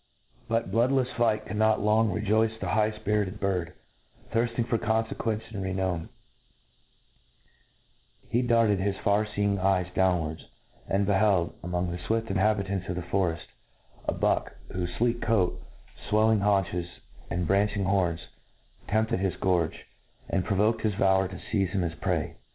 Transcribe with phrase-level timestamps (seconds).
[0.49, 3.73] ^But bloodlefs flight could notlong rejoice the higb fpirited bird,
[4.33, 6.09] thirfting for conqueft and re nown*
[8.27, 10.47] He darted his far feeing eyes down Wards,
[10.89, 13.45] and beheld, among the fwift inhabitants of the foreft,
[14.07, 15.61] a buck, whofc fleek coat,
[16.09, 16.87] fwelling hiunchesj
[17.29, 18.21] and branching, horns,
[18.87, 19.85] tempted his gorge,
[20.27, 22.37] and provoked his valour to fcize him ato his prey.